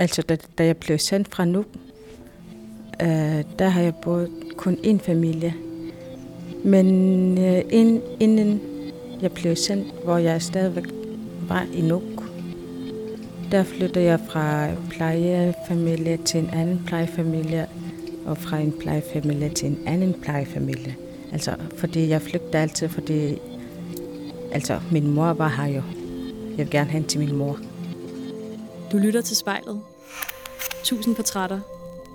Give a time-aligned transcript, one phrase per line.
[0.00, 1.66] Altså, da, da jeg blev sendt fra Nuuk,
[3.02, 5.54] øh, der har jeg boet kun én familie.
[6.64, 8.60] Men øh, ind, inden
[9.22, 10.84] jeg blev sendt, hvor jeg stadigvæk
[11.48, 12.02] var i Nuuk,
[13.50, 17.66] der flyttede jeg fra plejefamilie til en anden plejefamilie,
[18.26, 20.96] og fra en plejefamilie til en anden plejefamilie.
[21.32, 23.38] Altså, fordi jeg flygtede altid, fordi
[24.52, 25.82] altså, min mor var her jo.
[26.50, 27.58] Jeg vil gerne hen til min mor.
[28.92, 29.80] Du lytter til spejlet.
[30.92, 31.60] 1000 portrætter.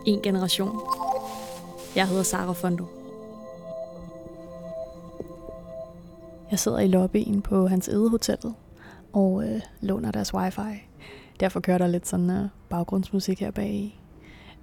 [0.06, 0.80] En generation.
[1.96, 2.86] Jeg hedder Sara Fondo.
[6.52, 8.54] Jeg sidder i lobbyen på hans edehotellet
[9.14, 10.84] og øh, låner deres wifi.
[11.40, 14.00] Derfor kører der lidt sådan øh, baggrundsmusik her bag.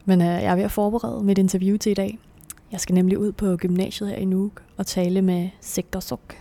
[0.05, 2.19] Men øh, jeg er ved at forberede mit interview til i dag.
[2.72, 6.36] Jeg skal nemlig ud på gymnasiet her i Nuuk og tale med Sigter Suk.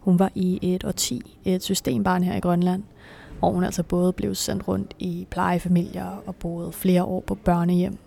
[0.00, 2.82] Hun var i et årti et systembarn her i Grønland,
[3.44, 7.98] hvor hun altså både blev sendt rundt i plejefamilier og boede flere år på børnehjem.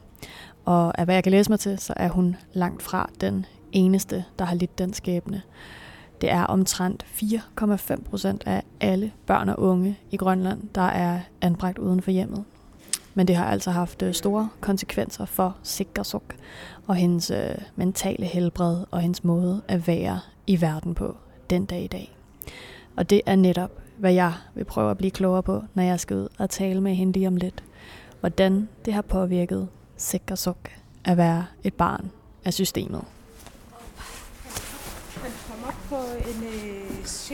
[0.66, 4.26] Og af hvad jeg kan læse mig til, så er hun langt fra den eneste,
[4.40, 5.42] der har lidt den skæbne.
[6.22, 11.78] Det er omtrent 4,5 procent af alle børn og unge i Grønland, der er anbragt
[11.78, 12.44] uden for hjemmet.
[13.14, 16.36] Men det har altså haft øh, store konsekvenser for Sikkersuk
[16.88, 21.16] og hendes øh, mentale helbred og hendes måde at være i verden på
[21.50, 22.18] den dag i dag.
[22.96, 26.18] Og det er netop, hvad jeg vil prøve at blive klogere på, når jeg skal
[26.18, 27.64] ud og tale med hende lige om lidt.
[28.20, 29.68] Hvordan det har påvirket
[29.98, 30.58] Sikkersuk
[31.06, 32.12] at være et barn
[32.46, 33.04] af systemet
[35.90, 37.34] på en øh, 7.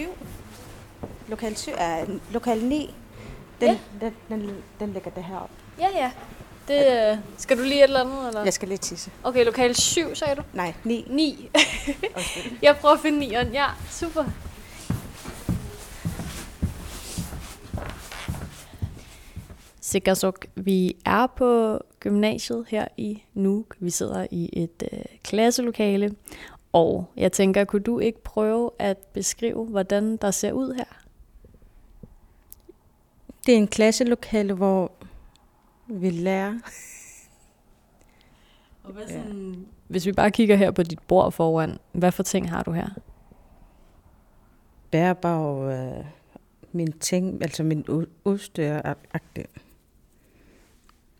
[1.28, 2.96] Lokal 7 er lokal 9.
[3.62, 3.78] Den, ja.
[4.02, 5.54] den, den, den ligger der heroppe.
[5.80, 6.12] Ja, ja.
[6.68, 8.28] Det, øh, skal du lige et eller andet?
[8.28, 8.44] Eller?
[8.44, 9.12] Jeg skal lige tisse.
[9.24, 10.42] Okay, lokal 7, sagde du?
[10.54, 11.08] Nej, 9.
[11.10, 11.50] 9.
[12.62, 13.54] jeg prøver at finde 9'eren.
[13.54, 14.24] Ja, super.
[19.94, 23.76] Sikkersuk, vi er på gymnasiet her i Nuuk.
[23.80, 26.16] Vi sidder i et øh, klasselokale,
[26.72, 30.86] og jeg tænker, kunne du ikke prøve at beskrive, hvordan der ser ud her?
[33.46, 34.92] Det er en klasselokale, hvor
[35.88, 36.54] vi lærer.
[38.84, 39.60] Og hvad sådan, ja.
[39.88, 42.90] Hvis vi bare kigger her på dit bord foran, hvad for ting har du her?
[44.92, 46.06] Bærbar og øh,
[46.72, 47.86] min ting, altså min
[48.26, 48.96] udstyr og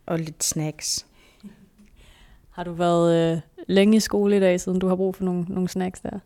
[0.08, 1.06] lidt snacks.
[2.56, 5.46] Har du været øh, længe i skole i dag, siden du har brug for nogle,
[5.50, 6.20] nogle snacks der?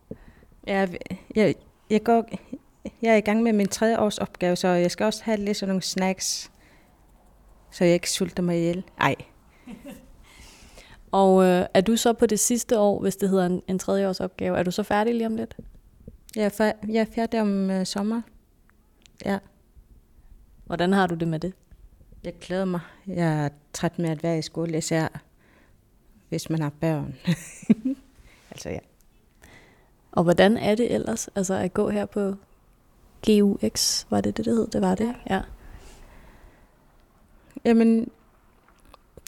[0.66, 0.86] Ja,
[1.36, 1.54] jeg,
[1.90, 2.28] jeg, går,
[3.02, 5.56] jeg er i gang med min tredje års opgave, så jeg skal også have lidt
[5.56, 6.50] sådan nogle snacks,
[7.70, 8.84] så jeg ikke sulter mig ihjel.
[9.00, 9.14] Ej.
[11.12, 14.08] Og øh, er du så på det sidste år, hvis det hedder en, en tredje
[14.08, 15.56] års opgave, er du så færdig lige om lidt?
[16.36, 18.22] Jeg er, fær- jeg er færdig om øh, sommer.
[19.24, 19.38] Ja.
[20.66, 21.52] Hvordan har du det med det?
[22.28, 22.80] Jeg glæder mig.
[23.06, 25.08] Jeg er træt med at være i skole, især
[26.28, 27.14] hvis man har børn.
[28.50, 28.78] altså ja.
[30.12, 32.34] Og hvordan er det ellers, altså at gå her på
[33.26, 34.66] GUX, var det det, det hed?
[34.66, 35.40] Det var det, ja.
[37.64, 38.10] Jamen,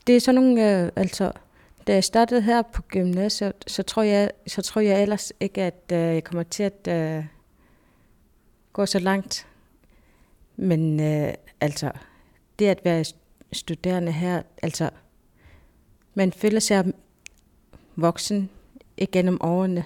[0.07, 1.33] det er sådan nogle, øh, altså,
[1.87, 5.93] da jeg startede her på gymnasiet, så tror jeg, så tror jeg ellers ikke, at
[5.93, 7.25] øh, jeg kommer til at øh,
[8.73, 9.47] gå så langt.
[10.57, 11.91] Men øh, altså,
[12.61, 13.05] det at være
[13.53, 14.91] studerende her, altså,
[16.15, 16.93] man føler sig
[17.97, 18.51] voksen
[18.97, 19.85] igennem årene.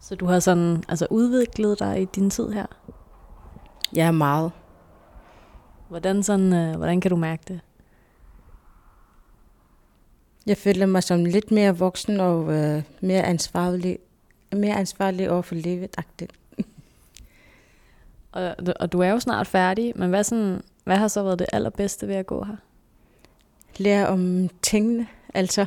[0.00, 2.66] Så du har sådan altså udviklet dig i din tid her?
[3.94, 4.52] Ja, meget.
[5.88, 7.60] Hvordan, sådan, øh, hvordan kan du mærke det?
[10.46, 13.98] Jeg føler mig som lidt mere voksen og øh, mere ansvarlig,
[14.52, 15.96] mere ansvarlig over for livet.
[18.32, 21.46] og, og du er jo snart færdig, men hvad, sådan, hvad har så været det
[21.52, 22.56] allerbedste ved at gå her?
[23.78, 25.06] lære om tingene.
[25.34, 25.66] Altså,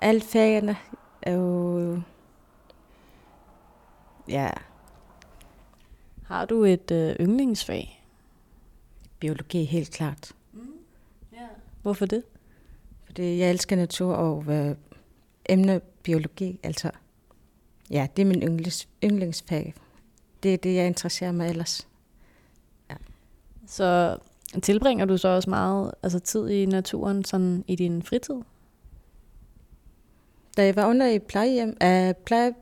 [0.00, 0.76] alle fagene
[1.22, 2.00] er jo...
[4.28, 4.50] Ja.
[6.24, 8.04] Har du et øh, yndlingsfag?
[9.20, 10.32] Biologi, helt klart.
[10.52, 10.60] Mm.
[11.34, 11.48] Yeah.
[11.82, 12.22] Hvorfor det?
[13.04, 14.76] Fordi jeg elsker natur og øh,
[15.48, 16.90] emne biologi, altså.
[17.90, 19.74] Ja, det er min yndlings, yndlingsfag.
[20.42, 21.88] Det er det, jeg interesserer mig ellers.
[23.68, 24.18] Så
[24.62, 28.34] Tilbringer du så også meget altså tid i naturen sådan i din fritid?
[30.56, 32.54] Da jeg var under i plejehjem, uh, pleje,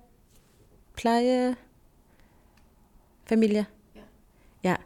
[0.96, 1.56] pleje
[3.24, 4.00] familie, ja.
[4.62, 4.76] ja.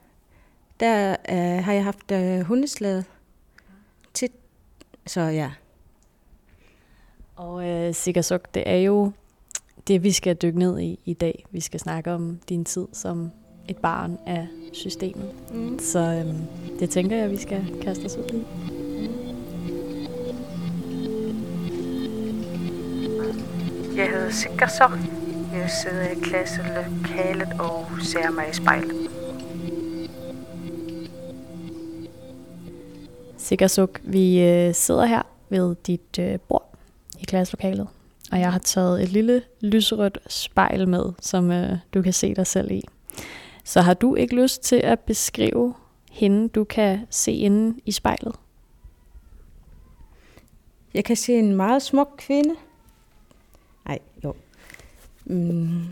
[0.81, 3.05] der uh, har jeg haft uh, hundeslæde
[4.15, 4.33] tit,
[5.07, 5.53] så ja.
[7.37, 9.13] Og uh, Sikkersuk, det er jo
[9.89, 11.45] det, vi skal dykke ned i i dag.
[11.51, 13.31] Vi skal snakke om din tid som
[13.69, 15.31] et barn af systemet.
[15.53, 15.79] Mm.
[15.79, 16.39] Så øhm,
[16.79, 18.45] det tænker jeg, at vi skal kaste os ud i.
[23.97, 24.91] Jeg hedder Sikkersok.
[25.53, 29.11] Jeg sidder i klasselokalet og ser mig i spejlet.
[33.37, 36.75] Sikkersuk, vi øh, sidder her ved dit øh, bord
[37.21, 37.89] i klasselokalet,
[38.33, 42.47] og jeg har taget et lille lyserødt spejl med, som øh, du kan se dig
[42.47, 42.85] selv i.
[43.71, 45.75] Så har du ikke lyst til at beskrive
[46.11, 48.37] hende, du kan se inde i spejlet?
[50.95, 52.55] Jeg kan se en meget smuk kvinde.
[53.87, 54.35] Nej, jo.
[55.25, 55.85] Mm.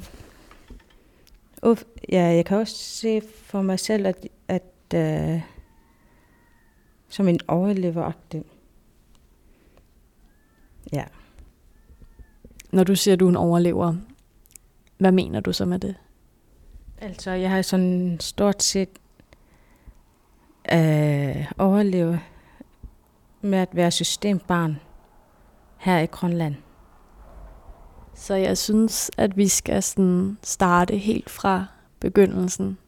[1.62, 5.40] Uf, ja, jeg kan også se for mig selv, at, at uh,
[7.08, 8.44] som en overleveragtig.
[10.92, 11.04] Ja.
[12.72, 13.94] Når du siger, at du er en overlever,
[14.98, 15.94] hvad mener du så med det?
[17.00, 18.88] Altså, jeg har sådan stort set
[20.72, 22.20] øh, overlevet
[23.40, 24.80] med at være systembarn
[25.76, 26.54] her i Grønland.
[28.14, 31.66] Så jeg synes, at vi skal sådan starte helt fra
[32.00, 32.78] begyndelsen,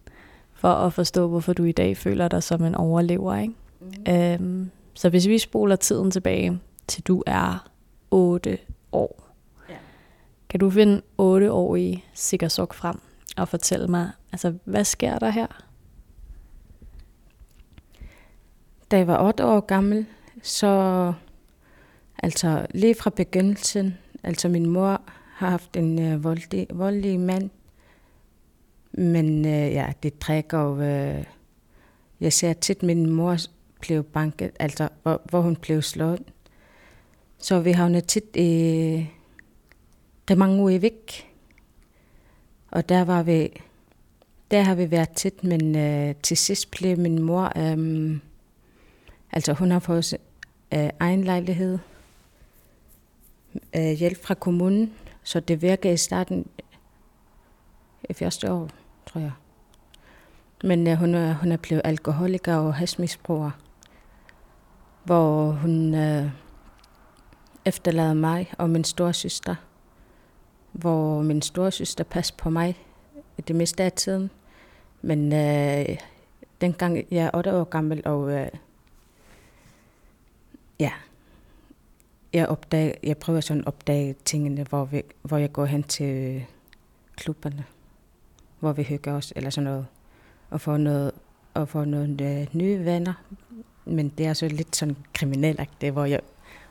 [0.55, 3.37] for at forstå, hvorfor du i dag føler dig som en overlever.
[3.37, 3.55] Ikke?
[3.81, 4.13] Mm.
[4.13, 7.69] Øhm, så hvis vi spoler tiden tilbage til du er
[8.11, 8.59] 8
[8.93, 9.33] år,
[9.69, 9.75] ja.
[10.49, 13.01] kan du finde 8 år i Sikkersuk frem
[13.41, 15.47] og fortælle mig, altså hvad sker der her?
[18.91, 20.07] Da jeg var 8 år gammel,
[20.43, 21.13] så
[22.19, 25.01] altså lige fra begyndelsen, altså min mor
[25.35, 27.51] har haft en øh, voldelig, voldelig mand,
[28.93, 31.25] men øh, ja, det trækker jo, øh,
[32.21, 33.37] jeg ser tit min mor
[33.81, 36.23] blev banket, altså hvor, hvor hun blev slået.
[37.39, 39.07] Så vi havnede tit i
[40.31, 41.30] Remanguvik.
[42.71, 43.61] Og der var vi,
[44.51, 48.19] der har vi været tæt, men øh, til sidst blev min mor, øh,
[49.33, 50.15] altså hun har fået
[50.75, 51.79] øh, egen lejlighed,
[53.77, 56.47] øh, hjælp fra kommunen, så det virkede i starten
[58.11, 58.69] i første år,
[59.07, 59.33] tror jeg.
[60.65, 63.51] Men øh, hun, er, hun er blevet alkoholiker og hasmisbruger
[65.05, 66.31] hvor hun øh,
[67.65, 69.55] efterlader mig og min store søster,
[70.73, 72.77] hvor min store søster på mig
[73.49, 74.31] det meste af tiden.
[75.03, 75.97] Men øh,
[76.61, 78.49] dengang jeg er 8 år gammel, og øh,
[80.81, 80.93] ja,
[82.33, 86.45] jeg, opdager, jeg prøver sådan at opdage tingene, hvor, vi, hvor jeg går hen til
[87.17, 87.65] klubberne,
[88.61, 89.87] hvor vi hygger os, eller sådan noget,
[90.51, 91.13] og får noget,
[91.55, 93.25] og får nogle øh, nye venner,
[93.85, 96.21] men det er så lidt sådan kriminelagtigt, hvor jeg,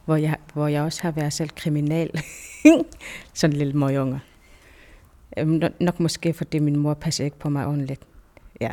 [0.05, 2.11] hvor jeg, hvor jeg også har været selv kriminal.
[3.33, 4.21] sådan en lille møgunge.
[5.37, 8.01] Øhm, nok måske, fordi min mor passer ikke på mig ordentligt.
[8.61, 8.71] Ja.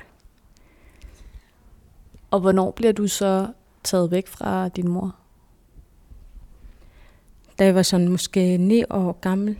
[2.31, 3.49] Og hvornår bliver du så
[3.85, 5.17] taget væk fra din mor?
[7.59, 9.59] Da jeg var sådan måske ni år gammel,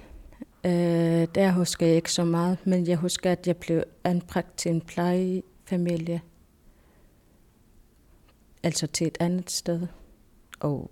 [0.65, 4.71] øh, der husker jeg ikke så meget, men jeg husker, at jeg blev anbragt til
[4.71, 6.21] en plejefamilie
[8.67, 9.87] altså til et andet sted.
[10.61, 10.91] Og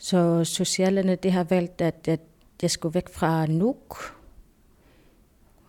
[0.00, 2.20] så socialerne det har valgt, at, at
[2.62, 4.16] jeg skulle væk fra Nuuk,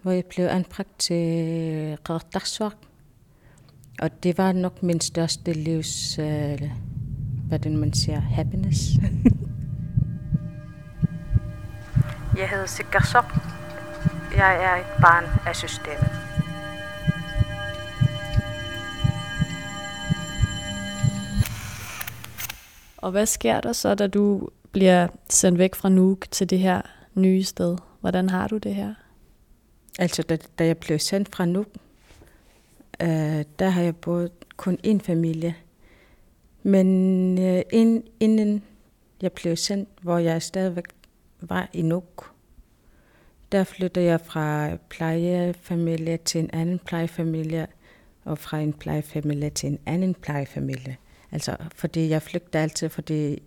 [0.02, 2.74] hvor jeg blev anbragt til Qardarsvaq.
[4.02, 6.62] Og det var nok min største livs, øh,
[7.48, 8.80] hvad den man siger, happiness.
[12.38, 13.34] jeg hedder Sikkersok.
[14.38, 16.10] Jeg er et barn af systemet.
[23.02, 26.82] Og hvad sker der så, da du bliver sendt væk fra Nuuk til det her
[27.16, 27.78] nye sted?
[28.00, 28.94] Hvordan har du det her?
[30.00, 31.68] Altså, da, da jeg blev sendt fra Nuuk,
[33.02, 35.56] øh, der har jeg boet kun én familie.
[36.64, 38.64] Men øh, ind, inden
[39.22, 40.86] jeg blev sendt, hvor jeg stadigvæk
[41.42, 42.32] var i Nuuk,
[43.52, 47.68] der flyttede jeg fra plejefamilie til en anden plejefamilie,
[48.26, 50.98] og fra en plejefamilie til en anden plejefamilie.
[51.32, 53.44] Altså, fordi jeg flygter altid, fordi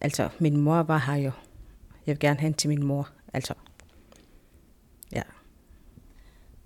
[0.00, 1.30] altså, min mor var her jo.
[2.06, 3.08] Jeg vil gerne hen til min mor.
[3.32, 3.54] Altså,
[5.12, 5.22] ja.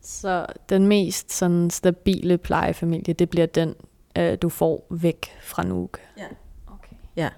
[0.01, 3.75] Så den mest sådan stabile plejefamilie, det bliver den,
[4.19, 5.99] øh, du får væk fra Nuuk?
[6.17, 6.27] Ja.
[6.67, 6.97] Okay.
[7.17, 7.31] Ja.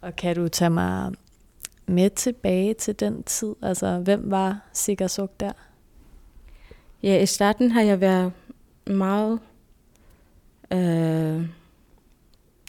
[0.00, 1.12] Og kan du tage mig
[1.86, 3.54] med tilbage til den tid?
[3.62, 5.52] Altså, hvem var Sikkersuk der?
[7.02, 8.32] Ja, i starten har jeg været
[8.86, 9.40] meget
[10.72, 11.48] øh,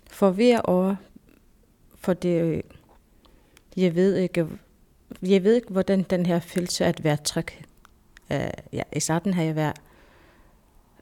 [0.08, 0.96] forvirret over,
[1.96, 2.64] for det, øh,
[3.78, 4.48] jeg ved ikke,
[5.22, 7.48] jeg ved ikke, hvordan den her følelse at være tryg
[8.32, 9.82] Øh, ja, I starten har jeg været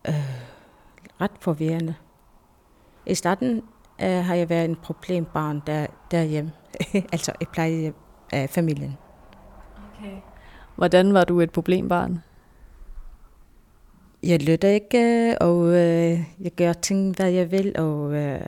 [0.07, 0.13] øh,
[1.21, 1.95] ret forvirrende.
[3.05, 3.61] I starten
[4.01, 6.51] øh, har jeg været en problembarn der, derhjemme,
[7.13, 7.93] altså i pleje
[8.31, 8.97] af øh, familien.
[9.93, 10.17] Okay.
[10.75, 12.23] Hvordan var du et problembarn?
[14.23, 18.41] Jeg lytter ikke, øh, og øh, jeg gør ting, hvad jeg vil, og øh,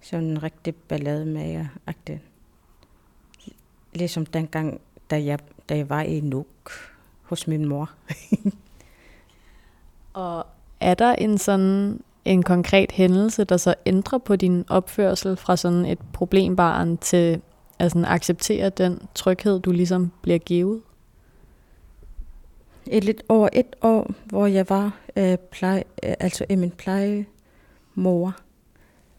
[0.00, 2.20] sådan en rigtig ballademager-agtig.
[3.94, 5.38] Ligesom dengang, da jeg,
[5.68, 6.70] da jeg var i Nuuk
[7.22, 7.90] hos min mor.
[10.12, 10.46] og
[10.80, 15.84] er der en sådan en konkret hændelse, der så ændrer på din opførsel fra sådan
[15.84, 17.40] et problembarn til
[17.78, 20.82] at sådan acceptere den tryghed, du ligesom bliver givet?
[22.90, 28.36] Et lidt over et år, hvor jeg var øh, pleje, øh, altså i min plejemor.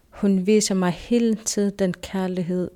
[0.09, 2.71] Hun viser mig hele tiden den kærlighed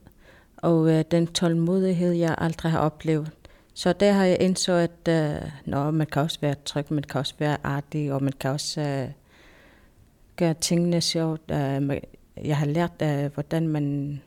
[0.57, 3.31] og øh, den tålmodighed, jeg aldrig har oplevet.
[3.73, 7.19] Så der har jeg indså, at øh, nå, man kan også være tryg, man kan
[7.19, 9.09] også være artig, og man kan også øh,
[10.35, 11.51] gøre tingene sjovt.
[11.51, 11.99] Øh,
[12.43, 14.21] jeg har lært, øh, hvordan man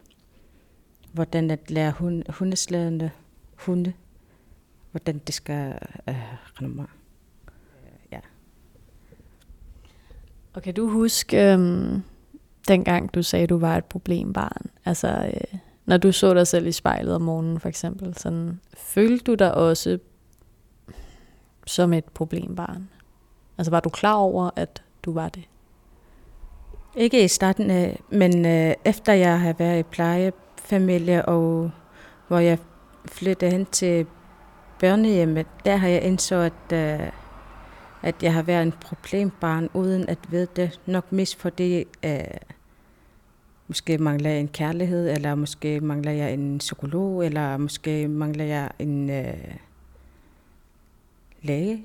[1.13, 3.11] hvordan at lære hund, hundeslædende
[3.57, 3.93] hunde,
[4.95, 6.15] hvordan det skal øh,
[6.61, 6.87] rende mig.
[8.13, 8.21] Ja.
[10.53, 12.03] Og kan du huske, øhm,
[12.69, 14.71] dengang du sagde, du var et problembarn?
[14.85, 19.25] Altså, øh, når du så dig selv i spejlet om morgenen for eksempel, sådan, følte
[19.25, 19.99] du dig også
[21.67, 22.89] som et problembarn?
[23.59, 25.45] Altså var du klar over, at du var det?
[26.97, 31.71] Ikke i starten af, men øh, efter jeg har været i plejefamilie, og
[32.29, 32.59] hvor jeg
[33.07, 34.07] flyttede hen til
[34.81, 37.09] børnehjemmet, der har jeg indså, at, øh,
[38.03, 40.81] at jeg har været en problembarn, uden at vide det.
[40.87, 42.21] Nok mest fordi, øh,
[43.69, 48.71] måske mangler jeg en kærlighed, eller måske mangler jeg en psykolog, eller måske mangler jeg
[48.79, 49.55] en øh,
[51.43, 51.85] læge.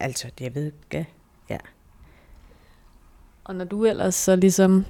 [0.00, 1.08] Altså, det jeg ved ikke.
[1.50, 1.58] Ja.
[3.44, 4.84] Og når du ellers så ligesom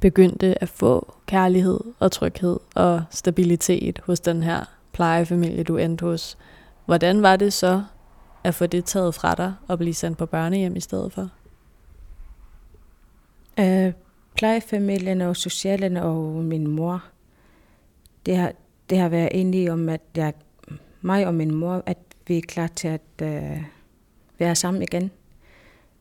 [0.00, 6.38] begyndte at få kærlighed og tryghed og stabilitet hos den her plejefamilie, du endte hos,
[6.86, 7.82] hvordan var det så
[8.44, 11.30] at få det taget fra dig og blive sendt på børnehjem i stedet for?
[13.60, 13.92] Øh,
[14.36, 17.04] plejefamilien og socialen og min mor,
[18.26, 18.52] det har,
[18.90, 20.32] det har været enige om, at jeg,
[21.00, 23.62] mig og min mor, at vi er klar til at øh,
[24.38, 25.10] være sammen igen.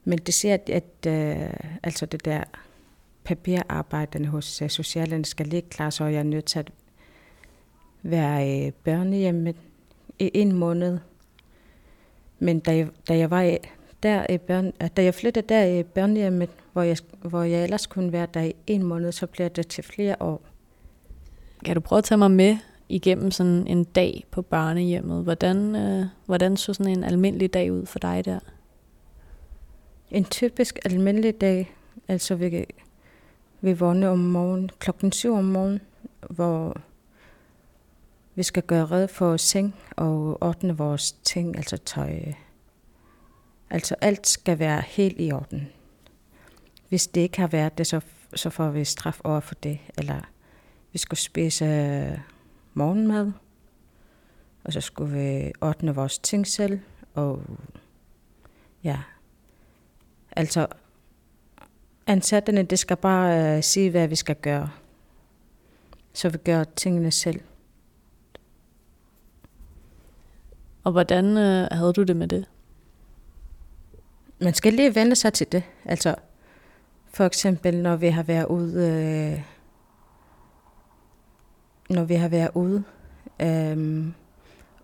[0.03, 2.43] Men det ser, at, at øh, altså det der
[3.23, 6.71] papirarbejderne hos uh, socialen skal ligge klar, så jeg er nødt til at
[8.03, 9.55] være i børnehjemmet
[10.19, 10.97] i en måned.
[12.39, 13.57] Men da jeg, da jeg var
[14.03, 18.11] der i børn, da jeg flyttede der i børnehjemmet, hvor jeg, hvor jeg ellers kunne
[18.11, 20.41] være der i en måned, så bliver det til flere år.
[21.65, 22.57] Kan du prøve at tage mig med
[22.89, 25.23] igennem sådan en dag på børnehjemmet?
[25.23, 28.39] Hvordan, øh, hvordan så sådan en almindelig dag ud for dig der?
[30.11, 31.75] En typisk almindelig dag,
[32.07, 32.65] altså vi,
[33.61, 35.81] vi vågner om morgenen, klokken syv om morgenen,
[36.29, 36.77] hvor
[38.37, 42.19] vi skal gøre red for seng og ordne vores ting, altså tøj.
[43.69, 45.67] Altså alt skal være helt i orden.
[46.89, 48.01] Hvis det ikke har været det, så,
[48.35, 49.79] så får vi straf over for det.
[49.97, 50.21] Eller
[50.91, 51.65] vi skulle spise
[52.73, 53.31] morgenmad,
[54.63, 56.79] og så skulle vi ordne vores ting selv.
[57.13, 57.41] Og
[58.83, 58.99] ja,
[60.31, 60.67] altså
[62.07, 64.69] ansatterne, det skal bare uh, sige, hvad vi skal gøre.
[66.13, 67.41] Så vi gør tingene selv.
[70.87, 72.45] Og hvordan øh, havde du det med det?
[74.39, 75.63] Man skal lige vende sig til det.
[75.85, 76.15] Altså,
[77.13, 79.41] for eksempel, når vi har været ude, øh,
[81.95, 82.83] når vi har været ude,
[83.41, 84.05] øh,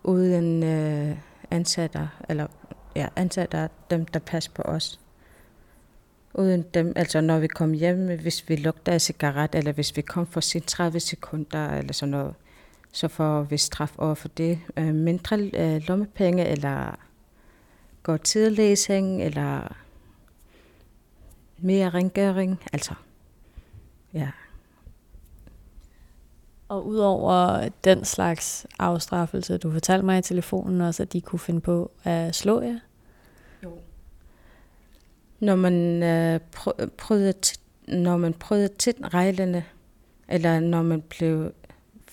[0.03, 1.17] uden øh,
[1.51, 2.47] ansatte, eller
[2.95, 4.99] ja, ansatte dem, der passer på os.
[6.33, 10.01] Uden dem, altså når vi kom hjem, hvis vi lugter af cigaret, eller hvis vi
[10.01, 12.35] kom for sin 30 sekunder, eller sådan noget,
[12.93, 14.59] så får vi straf over for det.
[14.77, 16.95] Øh, mindre øh, lommepenge, eller
[18.03, 19.75] går tidlæsning, eller
[21.57, 22.59] mere rengøring.
[22.73, 22.93] Altså,
[24.13, 24.29] ja.
[26.67, 31.61] Og udover den slags afstraffelse, du fortalte mig i telefonen også, at de kunne finde
[31.61, 32.79] på at slå jer?
[33.63, 33.77] Jo.
[35.39, 36.39] Når man øh,
[36.97, 37.33] prøvede,
[37.87, 39.65] når man prøvede til reglerne,
[40.27, 41.51] eller når man blev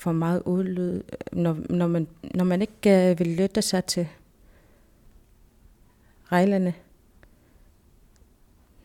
[0.00, 1.02] for meget udlyd,
[1.32, 4.08] når, når, man, når man ikke øh, vil lytte sig til
[6.32, 6.74] reglerne.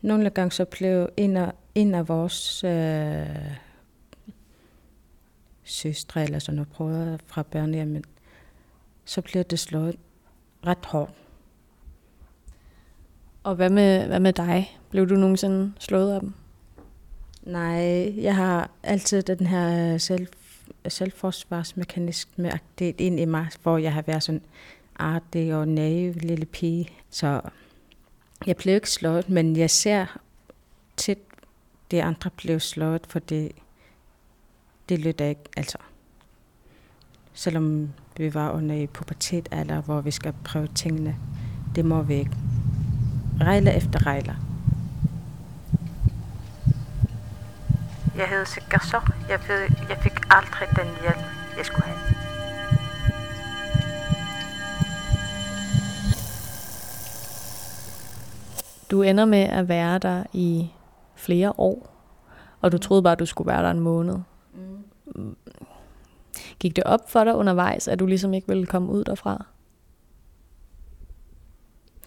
[0.02, 3.56] Nogle gange så blev en af, en af vores øh,
[5.64, 8.06] søstre eller sådan noget prøver fra børnehjemmet,
[9.06, 9.96] så blev det slået
[10.66, 11.14] ret hårdt.
[13.44, 14.80] Og hvad med, hvad med dig?
[14.90, 16.34] Blev du nogensinde slået af dem?
[17.44, 20.28] Nej, jeg har altid den her selv,
[20.88, 24.42] selvforsvarsmekanisme med det ind i mig, hvor jeg har været sådan
[24.96, 26.90] artig og naiv lille pige.
[27.10, 27.42] Så
[28.48, 30.18] jeg blev ikke slået, men jeg ser
[30.98, 31.20] tit,
[31.92, 33.52] det andre blev slået, for det
[34.90, 35.78] lytter ikke, altså.
[37.34, 41.16] Selvom vi var under i pubertet eller hvor vi skal prøve tingene,
[41.76, 42.38] det må vi ikke.
[43.42, 44.55] Regler efter regler.
[48.18, 49.02] Jeg hed sikkert så.
[49.30, 51.26] Jeg, ved, jeg fik aldrig den hjælp,
[51.58, 52.00] jeg skulle have.
[58.92, 60.70] Du ender med at være der i
[61.16, 61.96] flere år,
[62.62, 64.18] og du troede bare, at du skulle være der en måned.
[65.16, 65.36] Mm.
[66.60, 69.46] Gik det op for dig undervejs, at du ligesom ikke ville komme ud derfra?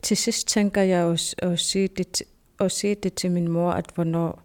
[0.03, 2.23] Til sidst tænker jeg at, at, sige det,
[2.61, 4.43] at sige det til min mor, at hvornår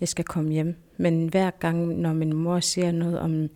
[0.00, 0.76] jeg skal komme hjem.
[1.00, 3.48] Men hver gang, når min mor siger noget om,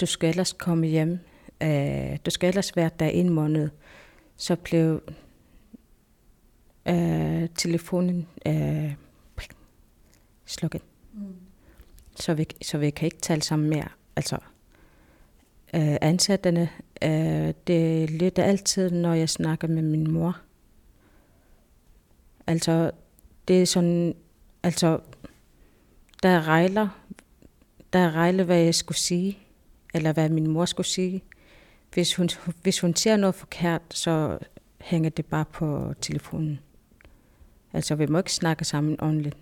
[0.00, 1.18] du skal ellers komme hjem,
[1.62, 3.68] øh, du skal ellers være der en måned,
[4.36, 5.02] så blev
[6.88, 8.94] øh, telefonen øh,
[10.46, 10.82] slukket.
[11.14, 11.36] Mm.
[12.16, 13.88] Så, vi, så vi kan ikke tale sammen mere.
[14.16, 14.36] Altså,
[15.74, 16.68] øh, ansætterne,
[17.02, 20.40] øh, det lytter altid, når jeg snakker med min mor.
[22.46, 22.90] Altså,
[23.48, 24.14] det er sådan,
[24.62, 25.00] altså,
[26.22, 26.88] der regler,
[27.92, 29.38] der regler, hvad jeg skulle sige,
[29.94, 31.22] eller hvad min mor skulle sige.
[31.92, 32.28] Hvis hun,
[32.62, 34.38] hvis hun ser noget forkert, så
[34.80, 36.60] hænger det bare på telefonen.
[37.72, 39.36] Altså, vi må ikke snakke sammen ordentligt.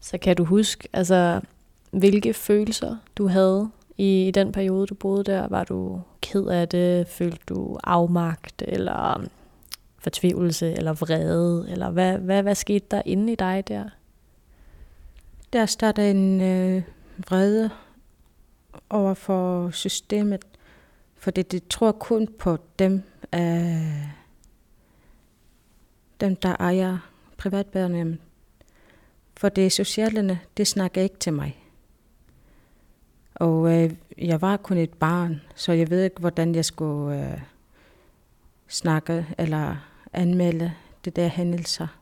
[0.00, 1.40] Så kan du huske, altså,
[1.90, 5.48] hvilke følelser du havde i den periode, du boede der?
[5.48, 7.08] Var du ked af det?
[7.08, 9.24] Følte du afmagt, eller
[9.98, 11.70] fortvivlelse, eller vrede?
[11.70, 13.88] Eller hvad, hvad, hvad skete der inde i dig der?
[15.52, 16.82] Der starter en øh,
[17.28, 17.70] vrede
[18.90, 20.44] over for systemet,
[21.16, 23.02] fordi det tror kun på dem,
[23.34, 24.08] øh,
[26.20, 26.98] dem der ejer
[27.36, 28.18] privatbørnene.
[29.36, 31.64] For det socialerne, det snakker ikke til mig.
[33.34, 37.40] Og øh, jeg var kun et barn, så jeg ved ikke, hvordan jeg skulle øh,
[38.68, 39.76] snakke eller
[40.12, 40.72] anmelde
[41.04, 41.99] det der hændelser.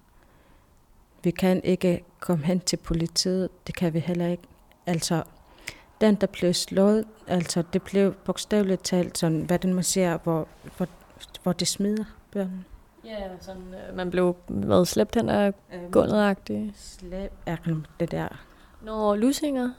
[1.22, 4.42] Vi kan ikke komme hen til politiet, det kan vi heller ikke.
[4.86, 5.22] Altså,
[6.00, 10.48] den, der blev slået, altså det blev bogstaveligt talt sådan, hvad den man ser, hvor,
[10.76, 10.88] hvor,
[11.42, 12.64] hvor det smider børnene.
[13.04, 16.22] Ja, sådan, øh, man blev hvad, slæbt hen af øhm, gulvet
[16.74, 17.56] Slæb er
[18.00, 18.28] det der.
[18.82, 19.70] Når lusinger?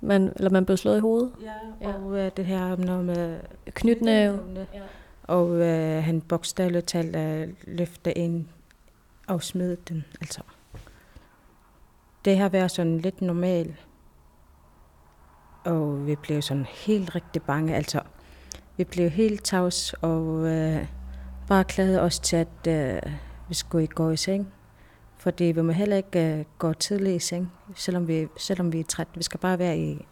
[0.00, 1.32] Man, eller man blev slået i hovedet?
[1.42, 1.94] Ja, ja.
[1.94, 4.38] og øh, det her noget med knytnæve.
[4.74, 4.80] Ja.
[5.22, 8.46] Og øh, han bogstaveligt talt øh, løfte ind
[9.26, 10.04] og smed den.
[10.20, 10.40] Altså.
[12.24, 13.86] Det har været sådan lidt normalt.
[15.64, 17.74] Og vi blev sådan helt rigtig bange.
[17.74, 18.00] Altså,
[18.76, 20.86] vi blev helt tavs og øh,
[21.48, 23.12] bare klædte os til, at øh,
[23.48, 24.52] vi skulle ikke gå i seng.
[25.16, 28.84] Fordi vi må heller ikke øh, gå tidligt i seng, selvom vi, selvom vi er
[28.84, 29.12] trætte.
[29.16, 30.06] Vi skal bare være i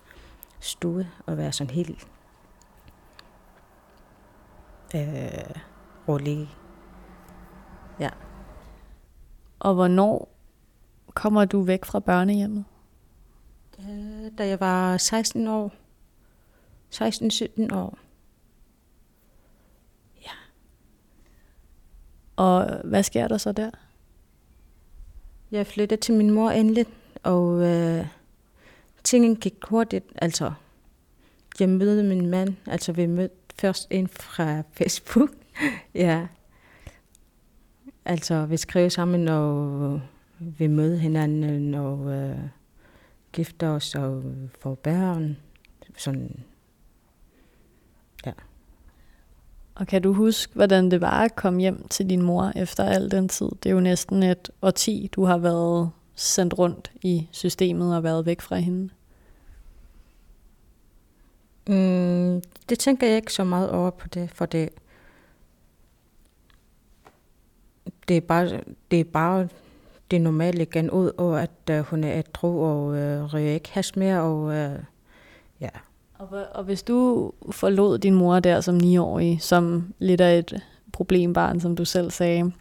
[0.60, 2.08] stue og være sådan helt
[4.94, 5.60] øh,
[6.08, 6.56] rolig.
[8.00, 8.10] Ja.
[9.58, 10.37] Og hvornår
[11.14, 12.64] kommer du væk fra børnehjemmet?
[13.80, 15.72] Øh, da jeg var 16 år.
[16.94, 17.98] 16-17 år.
[20.22, 20.30] Ja.
[22.36, 23.70] Og hvad sker der så der?
[25.50, 26.86] Jeg flyttede til min mor endelig,
[27.22, 28.06] og øh,
[29.04, 30.04] tingene gik hurtigt.
[30.14, 30.52] Altså,
[31.60, 35.30] jeg mødte min mand, altså vi mødte først en fra Facebook.
[35.94, 36.26] ja.
[38.04, 40.00] Altså, vi skrev sammen, og
[40.38, 42.38] vi mødte hinanden, og øh,
[43.32, 44.22] gifter os og
[44.60, 45.36] får børn.
[45.96, 46.40] Sådan,
[48.26, 48.32] ja.
[49.74, 53.10] Og kan du huske, hvordan det var at komme hjem til din mor efter al
[53.10, 53.48] den tid?
[53.62, 58.26] Det er jo næsten et årti, du har været sendt rundt i systemet og været
[58.26, 58.90] væk fra hende.
[61.68, 64.68] Mm, det tænker jeg ikke så meget over på det, for det,
[68.08, 69.48] det er bare, det er bare
[70.10, 73.96] det normale igen, ud over at uh, hun er ædru og uh, ryger ikke has
[73.96, 74.82] mere, og uh,
[75.60, 75.68] ja.
[76.18, 81.60] Og, og hvis du forlod din mor der som 9-årig, som lidt af et problembarn,
[81.60, 82.52] som du selv sagde,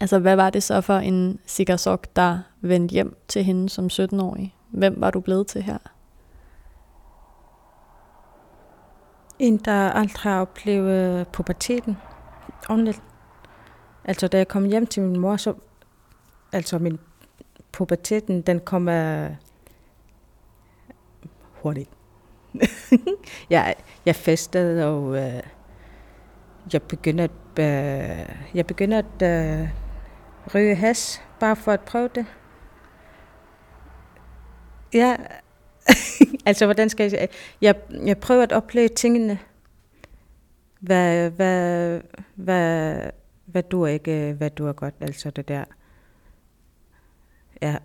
[0.00, 4.54] altså hvad var det så for en sikkersok, der vendte hjem til hende som 17-årig?
[4.68, 5.78] Hvem var du blevet til her?
[9.38, 11.96] En, der aldrig har oplevet puberteten
[12.68, 13.02] ordentligt.
[14.04, 15.54] Altså, da jeg kom hjem til min mor, så...
[16.52, 16.98] Altså, min
[17.72, 19.28] puberteten, den kommer
[21.62, 21.90] hurtigt.
[23.50, 23.74] jeg,
[24.06, 25.42] jeg festede, og øh,
[26.72, 29.68] jeg begyndte at, øh, jeg begyndte at øh,
[30.54, 32.26] ryge has, bare for at prøve det.
[34.94, 35.16] Ja,
[36.46, 37.28] altså hvordan skal jeg?
[37.60, 39.38] Jeg, jeg prøver at opleve tingene.
[40.80, 42.00] Hvad, hvad,
[42.34, 43.00] hvad,
[43.44, 45.64] hvad du ikke, hvad du er godt, altså det der.
[47.62, 47.76] Ja.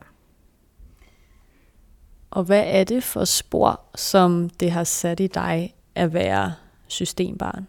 [2.31, 6.53] Og hvad er det for spor, som det har sat i dig at være
[6.88, 7.67] systembarn?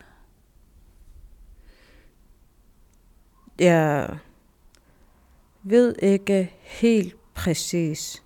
[3.58, 4.18] Jeg
[5.62, 8.22] ved ikke helt præcis,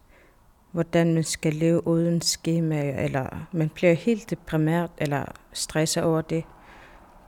[0.72, 6.44] hvordan man skal leve uden skema, eller man bliver helt deprimeret eller stresset over det.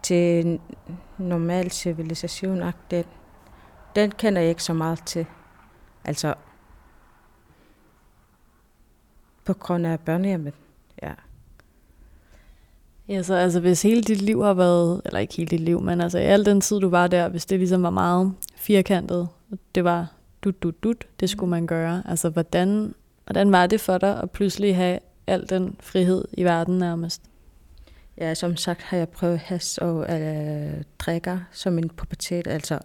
[0.03, 0.61] Til
[1.19, 3.05] normal civilisation, den,
[3.97, 5.27] den kender jeg ikke så meget til.
[6.05, 6.35] Altså,
[9.45, 10.55] på grund af børnehjemmet,
[11.03, 11.13] ja.
[13.09, 16.01] Ja, så altså hvis hele dit liv har været, eller ikke hele dit liv, men
[16.01, 19.29] altså i al den tid, du var der, hvis det ligesom var meget firkantet,
[19.75, 20.07] det var
[20.45, 22.03] dut, dut, dut, det skulle man gøre.
[22.07, 22.95] Altså hvordan
[23.31, 27.23] Hvordan var det for dig at pludselig have al den frihed i verden nærmest?
[28.19, 32.47] Ja, som sagt har jeg prøvet has og øh, drikker som en pubertet.
[32.47, 32.79] Altså,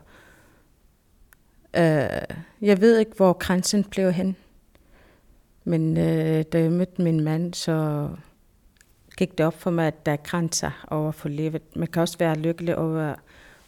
[1.77, 4.35] øh, jeg ved ikke, hvor grænsen blev hen.
[5.63, 8.09] Men øh, da jeg mødte min mand, så
[9.17, 11.61] gik det op for mig, at der er grænser over for livet.
[11.75, 13.15] Man kan også være lykkelig over,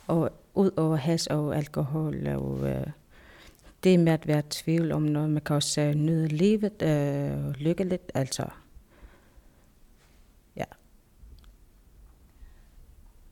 [0.07, 2.87] over, ud over has og alkohol og øh,
[3.83, 5.29] det med at være i tvivl om noget.
[5.29, 8.11] Man kan også øh, nyde livet uh, lykkeligt.
[8.13, 8.45] Altså,
[10.55, 10.63] ja.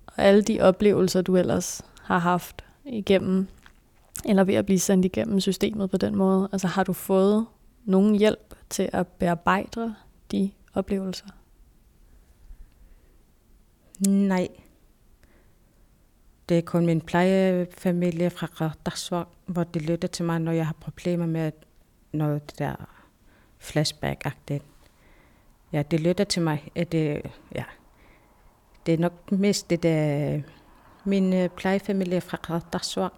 [0.07, 3.47] Og alle de oplevelser, du ellers har haft igennem,
[4.25, 7.45] eller ved at blive sendt igennem systemet på den måde, altså har du fået
[7.85, 9.95] nogen hjælp til at bearbejde
[10.31, 11.25] de oplevelser?
[14.07, 14.47] Nej.
[16.49, 20.75] Det er kun min plejefamilie fra Radarsvang, hvor de lytter til mig, når jeg har
[20.81, 21.51] problemer med
[22.11, 22.75] noget det der
[23.59, 24.63] flashback-agtigt.
[25.71, 26.71] Ja, det lytter til mig.
[26.75, 27.21] At det,
[27.55, 27.63] ja,
[28.85, 30.43] det er nok mest det der, øh,
[31.03, 33.13] min øh, plejefamilie fra Radarsvang.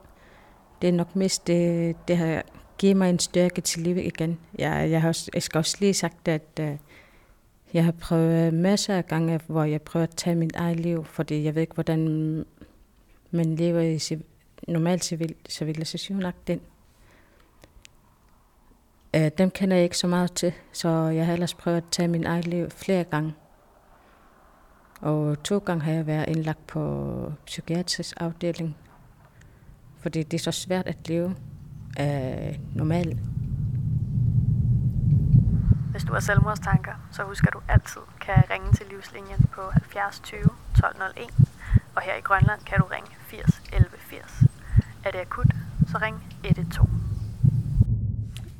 [0.82, 2.44] Det er nok mest det, det har
[2.78, 4.40] givet mig en styrke til livet igen.
[4.58, 6.78] Jeg, jeg, har også, jeg skal også lige sagt, at uh,
[7.74, 11.44] jeg har prøvet masser af gange, hvor jeg prøver at tage mit eget liv, fordi
[11.44, 12.00] jeg ved ikke, hvordan
[13.32, 14.00] man lever i
[14.68, 16.24] normal civil, civilisation.
[16.48, 16.62] Den.
[19.18, 22.08] Uh, dem kender jeg ikke så meget til, så jeg har ellers prøvet at tage
[22.08, 23.34] min eget liv flere gange.
[25.02, 28.78] Og to gange har jeg været indlagt på psykiatrisk afdeling,
[30.08, 31.36] fordi det er så svært at leve
[32.00, 33.18] uh, normalt.
[35.92, 40.40] Hvis du har selvmordstanker, så husker du altid kan ringe til livslinjen på 70 20
[40.40, 41.30] 1201
[41.96, 44.44] og her i Grønland kan du ringe 80 11 80.
[45.06, 45.48] Er det akut,
[45.88, 46.90] så ring 112.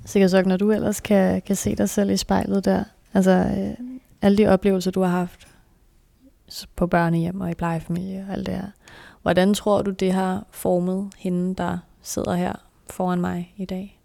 [0.06, 2.84] Sikkert så, når du ellers kan, kan se dig selv i spejlet der,
[3.14, 3.88] altså øh,
[4.22, 5.48] alle de oplevelser, du har haft
[6.76, 8.72] på børnehjem og i plejefamilie og alt det her.
[9.28, 12.54] Hvordan tror du, det har formet hende, der sidder her
[12.90, 14.00] foran mig i dag?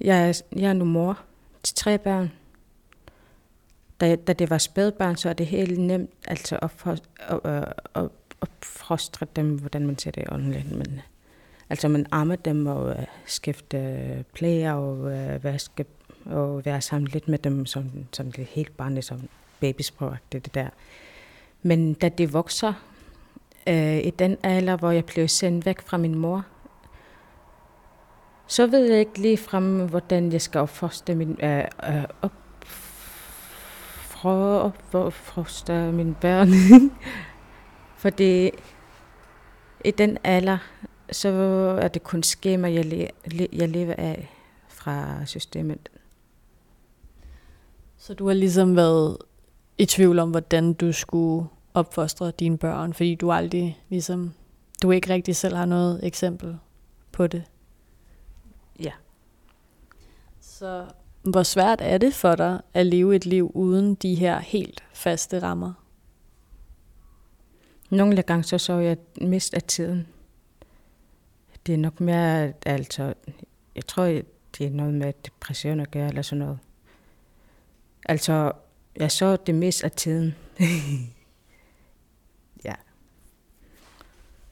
[0.00, 1.18] Jeg er, jeg er nu mor
[1.62, 2.32] til tre børn
[4.00, 7.40] da, da det var spædbørn, så er det helt nemt altså at, for, at,
[7.94, 8.08] at,
[8.42, 10.72] at frostre dem, hvordan man ser det ordentligt.
[10.72, 11.00] Men,
[11.70, 15.84] altså man armer dem og øh, uh, skifte plager og uh, vaske
[16.24, 19.28] og være sammen lidt med dem, som, som det helt barnet, som
[19.60, 20.68] babysprog, det, det der.
[21.66, 22.72] Men da det vokser,
[23.66, 26.44] øh, i den alder, hvor jeg blev sendt væk fra min mor,
[28.46, 32.32] så ved jeg ikke lige frem, hvordan jeg skal opfostre min, øh, øh op,
[34.10, 36.48] prøve at opfostre mine børn.
[38.02, 38.50] Fordi
[39.84, 40.58] i den alder,
[41.12, 41.28] så
[41.82, 44.30] er det kun skema, jeg, le- jeg lever af
[44.68, 45.88] fra systemet.
[47.96, 49.16] Så du har ligesom været
[49.78, 54.32] i tvivl om, hvordan du skulle opfostre dine børn, fordi du aldrig ligesom,
[54.82, 56.58] du ikke rigtig selv har noget eksempel
[57.12, 57.44] på det.
[58.80, 58.92] Ja.
[60.40, 60.86] Så
[61.22, 65.38] hvor svært er det for dig at leve et liv uden de her helt faste
[65.38, 65.72] rammer?
[67.90, 70.06] Nogle gange så så jeg mest af tiden.
[71.66, 73.14] Det er nok mere, altså,
[73.74, 74.04] jeg tror,
[74.58, 76.58] det er noget med depression at gøre, eller sådan noget.
[78.06, 78.52] Altså,
[78.96, 80.34] jeg så det mest af tiden.
[82.64, 82.74] ja.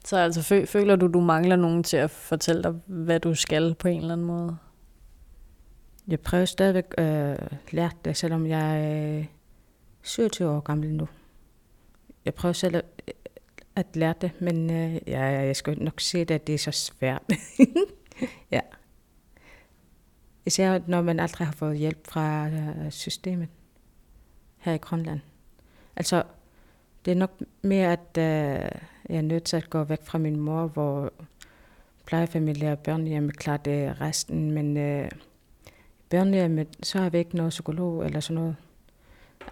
[0.05, 3.89] Så altså føler du, du mangler nogen til at fortælle dig, hvad du skal på
[3.89, 4.57] en eller anden måde?
[6.09, 9.27] Jeg prøver stadigvæk at øh, lære det, selvom jeg er øh,
[10.03, 11.09] 27 år gammel nu.
[12.25, 12.85] Jeg prøver selv at,
[13.77, 16.71] at lære det, men øh, jeg, jeg skal nok se det, at det er så
[16.71, 17.23] svært.
[18.51, 18.61] ja.
[20.47, 23.49] Især når man aldrig har fået hjælp fra øh, systemet
[24.59, 25.21] her i Grønland.
[25.97, 26.23] Altså,
[27.05, 28.71] det er nok mere, at øh,
[29.09, 31.13] jeg er nødt til at gå væk fra min mor, hvor
[32.07, 35.11] plejefamilie og børnehjem klarer det resten, men øh,
[36.11, 38.57] børnehjemmet, så har vi ikke noget psykolog eller sådan noget.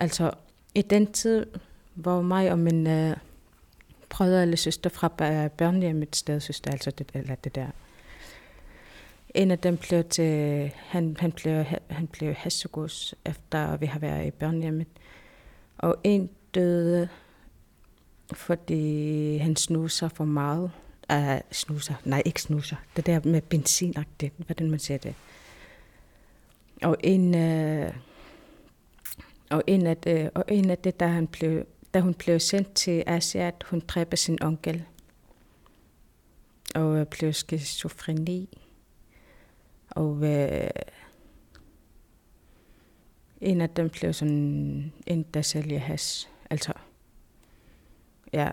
[0.00, 0.30] Altså,
[0.74, 1.46] i den tid,
[1.94, 3.16] hvor mig og min øh,
[4.08, 7.66] brødre eller søster fra øh, børnehjemmet stedsøster, altså det, eller det der,
[9.34, 14.26] en af dem blev til, han, han blev, han blev hestegods, efter vi har været
[14.26, 14.86] i børnehjemmet.
[15.78, 17.08] Og en døde,
[18.32, 20.70] fordi han snuser for meget.
[21.08, 22.76] Ah, uh, snuser, nej ikke snuser.
[22.96, 25.14] Det der med benzinagtigt, hvordan man siger det.
[26.82, 27.94] Og en, uh,
[29.50, 32.74] og en af det, og en af det, da, han blev, da hun blev sendt
[32.74, 34.84] til Asiat, hun dræber sin onkel.
[36.74, 38.58] Og øh, blev skizofreni.
[39.90, 40.70] Og øh,
[43.40, 46.28] en af dem blev sådan en, der sælger has.
[46.50, 46.72] Altså,
[48.32, 48.50] ja,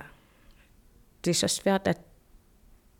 [1.25, 1.97] det er så svært at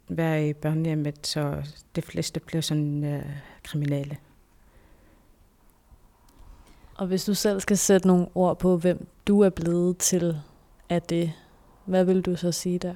[0.09, 1.63] være i børnehjemmet, så
[1.95, 3.25] de fleste bliver sådan øh,
[3.63, 4.17] kriminelle.
[6.95, 10.41] Og hvis du selv skal sætte nogle ord på, hvem du er blevet til
[10.89, 11.33] af det,
[11.85, 12.95] hvad vil du så sige der?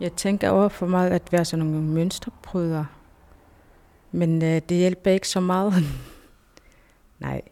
[0.00, 2.86] Jeg tænker over for mig at være sådan nogle mønsterbrydere.
[4.12, 5.72] Men øh, det hjælper ikke så meget.
[7.18, 7.42] Nej.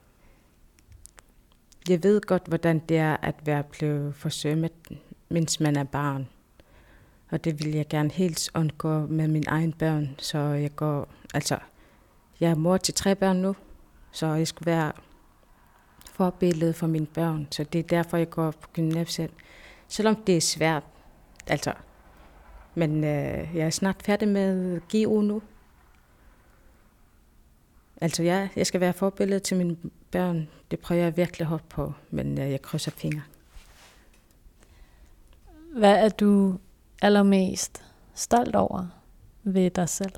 [1.91, 4.73] Jeg ved godt, hvordan det er at være blevet forsømmet,
[5.29, 6.29] mens man er barn.
[7.31, 10.15] Og det vil jeg gerne helt undgå med mine egne børn.
[10.19, 11.59] Så jeg går, altså,
[12.41, 13.57] jeg er mor til tre børn nu,
[14.13, 14.93] så jeg skal være
[16.13, 17.49] forbillede for mine børn.
[17.51, 19.31] Så det er derfor, jeg går på gymnasiet.
[19.89, 20.83] Selvom det er svært,
[21.47, 21.73] altså.
[22.75, 25.43] Men øh, jeg er snart færdig med GU nu.
[28.01, 29.77] Altså ja, jeg skal være forbillede til mine
[30.11, 30.49] børn.
[30.71, 33.23] Det prøver jeg virkelig hårdt på, men øh, jeg krydser fingre.
[35.77, 36.59] Hvad er du
[37.03, 38.87] allermest stolt over
[39.43, 40.13] ved dig selv?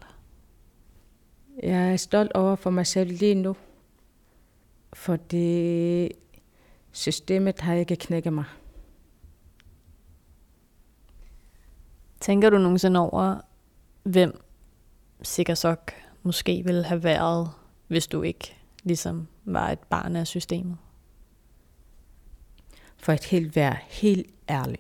[1.63, 3.57] Jeg er stolt over for mig selv lige nu,
[4.93, 6.09] fordi
[6.93, 8.45] systemet har ikke knækket mig.
[12.21, 13.41] Tænker du nogensinde over,
[14.03, 14.41] hvem
[15.23, 17.51] Sikkersok måske ville have været
[17.87, 20.77] hvis du ikke ligesom var et barn af systemet?
[22.97, 24.79] For at helt være helt ærlig.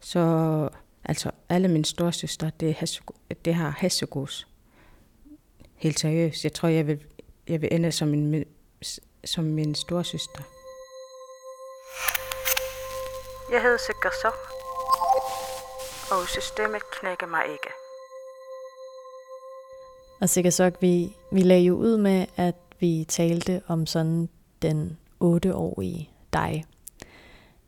[0.00, 0.68] Så
[1.04, 3.00] altså alle mine storsøstre, det,
[3.44, 4.48] det har hestegos.
[5.74, 6.44] Helt seriøst.
[6.44, 7.04] Jeg tror, jeg vil,
[7.48, 8.44] jeg vil ende som min,
[9.24, 10.42] som min storsøster.
[13.52, 14.30] Jeg hedder Sikker så,
[16.14, 17.70] og systemet knækker mig ikke.
[20.20, 24.28] Og sikkert så, vi, vi lagde jo ud med, at vi talte om sådan
[24.62, 26.64] den 8-årige dig.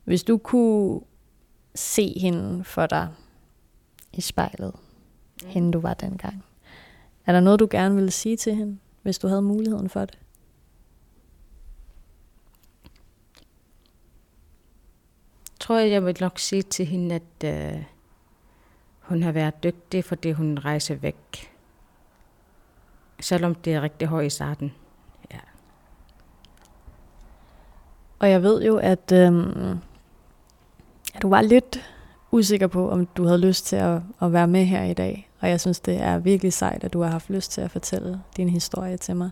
[0.04, 1.00] Hvis du kunne
[1.74, 3.08] se hende for dig
[4.12, 4.74] i spejlet,
[5.42, 5.48] mm.
[5.48, 6.44] hende du var dengang,
[7.26, 10.18] er der noget, du gerne ville sige til hende, hvis du havde muligheden for det?
[15.48, 17.82] Jeg tror, jeg vil nok sige til hende, at uh,
[19.00, 21.48] hun har været dygtig, fordi hun rejser væk
[23.20, 24.74] selvom det er rigtig højt i starten.
[25.30, 25.38] Ja.
[28.18, 29.78] Og jeg ved jo, at, øhm,
[31.14, 31.90] at du var lidt
[32.30, 35.30] usikker på, om du havde lyst til at, at være med her i dag.
[35.40, 38.20] Og jeg synes, det er virkelig sejt, at du har haft lyst til at fortælle
[38.36, 39.30] din historie til mig.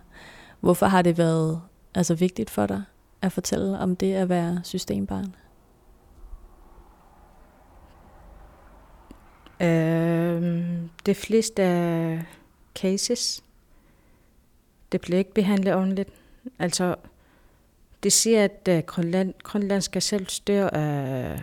[0.59, 1.61] Hvorfor har det været
[1.95, 2.83] altså, vigtigt for dig
[3.21, 5.35] at fortælle om det at være systembarn?
[9.59, 12.25] Øhm, det fleste
[12.75, 13.43] cases
[14.91, 16.09] det bliver ikke behandlet ordentligt.
[16.59, 16.95] Altså,
[18.03, 20.69] det siger, at uh, Grønland, Grønland skal selv styre,
[21.33, 21.41] uh,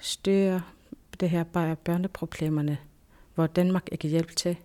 [0.00, 0.62] styre
[1.20, 2.78] det her børneproblemerne,
[3.34, 4.56] hvor Danmark ikke hjælper til.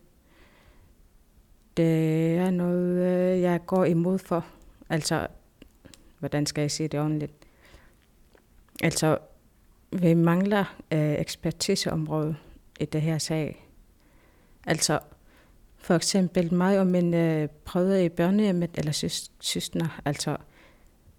[1.77, 2.91] Det er noget,
[3.35, 4.45] uh, jeg går imod for.
[4.89, 5.27] Altså,
[6.19, 7.33] hvordan skal jeg sige det ordentligt?
[8.83, 9.17] Altså,
[9.91, 12.35] vi mangler uh, ekspertiseområde
[12.79, 13.67] i det her sag.
[14.65, 14.99] Altså,
[15.77, 20.37] for eksempel mig og min øh, brødre i børnehjemmet, eller søs, søstre, altså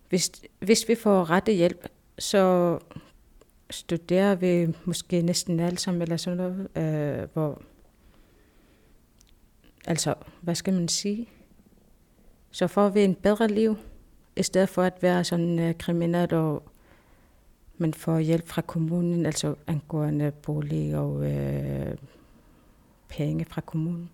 [0.09, 2.79] hvis, hvis vi får rette hjælp, så
[3.71, 7.63] studerer vi måske næsten alle sammen, eller sådan noget, øh, hvor,
[9.87, 11.29] altså, hvad skal man sige?
[12.51, 13.77] Så får vi en bedre liv,
[14.37, 16.63] i stedet for at være sådan øh, kriminelt, og
[17.79, 21.97] man får hjælp fra kommunen, altså angående bolig og øh,
[23.09, 24.11] penge fra kommunen.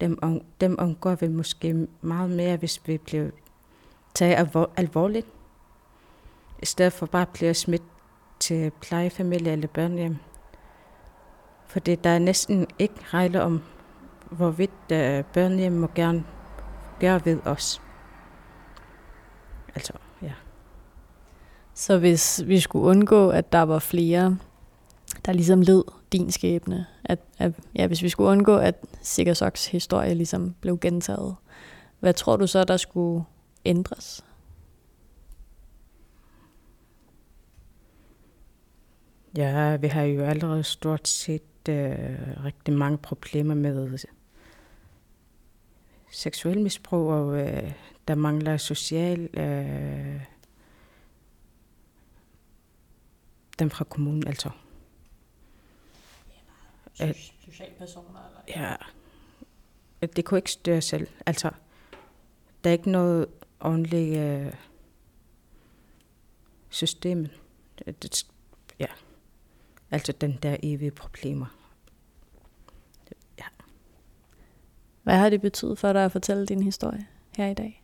[0.00, 0.18] Dem,
[0.60, 3.30] dem omgår vi måske meget mere, hvis vi bliver
[4.14, 5.26] taget alvorligt,
[6.62, 7.82] i stedet for bare at blive smidt
[8.40, 10.16] til plejefamilie eller børnehjem.
[11.66, 13.62] For det der er næsten ikke regler om,
[14.30, 16.24] hvorvidt øh, børnehjem må gerne
[17.00, 17.80] gøre ved os.
[19.74, 20.32] Altså, ja.
[21.74, 24.38] Så hvis vi skulle undgå, at der var flere,
[25.24, 30.14] der ligesom led din skæbne, at, at ja, hvis vi skulle undgå, at Sikkersoks historie
[30.14, 31.36] ligesom blev gentaget,
[32.00, 33.24] hvad tror du så, der skulle
[33.64, 34.24] ændres?
[39.36, 43.98] Ja, vi har jo allerede stort set øh, rigtig mange problemer med
[46.10, 47.72] seksuel misbrug, og øh,
[48.08, 49.38] der mangler social...
[49.38, 50.24] Øh,
[53.58, 54.50] dem fra kommunen, altså.
[57.00, 57.12] Ja,
[57.78, 58.62] personer, eller?
[58.62, 58.76] Ja.
[60.06, 61.08] Det kunne ikke styre selv.
[61.26, 61.50] Altså,
[62.64, 63.26] der er ikke noget
[63.62, 64.52] ordentligt øh,
[66.70, 67.26] system.
[68.78, 68.86] Ja.
[69.90, 71.46] Altså den der evige problemer.
[73.38, 73.44] Ja.
[75.02, 77.82] Hvad har det betydet for dig at fortælle din historie her i dag?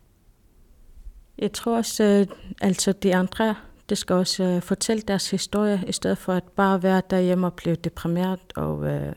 [1.37, 2.29] Jeg tror også, at
[2.61, 3.55] altså de andre,
[3.89, 7.53] det skal også uh, fortælle deres historie, i stedet for at bare være derhjemme og
[7.53, 9.13] blive deprimeret og uh,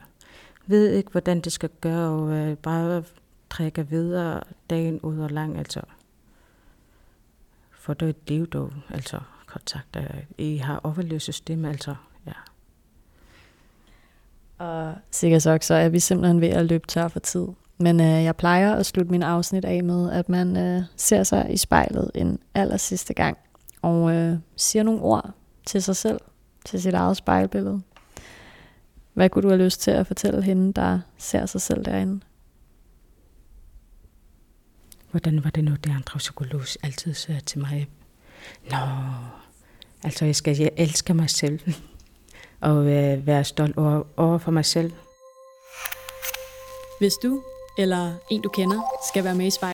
[0.66, 3.04] ved ikke, hvordan det skal gøre, og uh, bare
[3.50, 5.58] trække videre dagen ud og lang.
[5.58, 5.80] Altså,
[7.82, 10.02] for det er du altså, kontakter.
[10.38, 11.94] I har overløst system, altså
[12.26, 12.32] ja.
[14.64, 17.46] og sikkert nok, så er vi simpelthen ved at løbe tør for tid.
[17.78, 21.46] Men øh, jeg plejer at slutte min afsnit af med, at man øh, ser sig
[21.50, 23.38] i spejlet en aller sidste gang,
[23.82, 25.30] og øh, siger nogle ord
[25.66, 26.20] til sig selv,
[26.64, 27.82] til sit eget spejlbillede.
[29.14, 32.20] Hvad kunne du have lyst til at fortælle hende, der ser sig selv derinde?
[35.12, 37.88] Hvordan var det nu, det andre psykolog altid sagde til mig?
[38.70, 38.76] Nå,
[40.04, 41.60] altså jeg skal jeg elske mig selv
[42.60, 44.92] og øh, være stolt over, over for mig selv.
[47.00, 47.42] Hvis du
[47.78, 49.70] eller en du kender skal være med i spejlet,